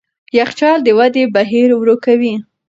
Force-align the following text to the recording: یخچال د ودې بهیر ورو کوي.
یخچال 0.37 0.79
د 0.83 0.87
ودې 0.97 1.23
بهیر 1.35 1.69
ورو 1.75 1.95
کوي. 2.05 2.33